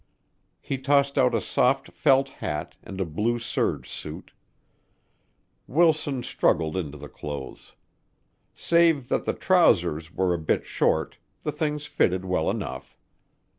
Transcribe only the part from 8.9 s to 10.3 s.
that the trousers